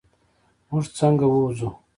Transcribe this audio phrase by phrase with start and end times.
[0.69, 1.69] مونږ څنګه ووځو؟